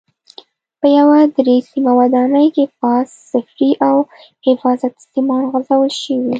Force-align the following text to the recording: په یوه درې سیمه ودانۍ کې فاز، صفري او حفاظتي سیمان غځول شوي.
په 0.79 0.87
یوه 0.97 1.19
درې 1.37 1.55
سیمه 1.71 1.91
ودانۍ 1.99 2.47
کې 2.55 2.65
فاز، 2.77 3.07
صفري 3.31 3.71
او 3.87 3.95
حفاظتي 4.45 5.03
سیمان 5.13 5.43
غځول 5.51 5.91
شوي. 6.01 6.29